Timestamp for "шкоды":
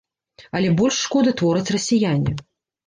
1.05-1.35